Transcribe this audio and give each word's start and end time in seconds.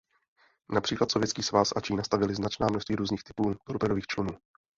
Například 0.73 1.11
Sovětský 1.11 1.43
svaz 1.43 1.73
a 1.75 1.81
Čína 1.81 2.03
stavěly 2.03 2.35
značná 2.35 2.67
množství 2.71 2.95
různých 2.95 3.23
typů 3.23 3.55
torpédových 3.67 4.05
člunů. 4.07 4.31